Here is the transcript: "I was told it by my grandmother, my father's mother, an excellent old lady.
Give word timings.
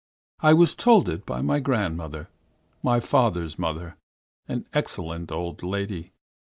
"I 0.39 0.53
was 0.53 0.73
told 0.73 1.07
it 1.09 1.27
by 1.27 1.43
my 1.43 1.59
grandmother, 1.59 2.27
my 2.81 2.99
father's 2.99 3.59
mother, 3.59 3.97
an 4.47 4.65
excellent 4.73 5.31
old 5.31 5.61
lady. 5.61 6.11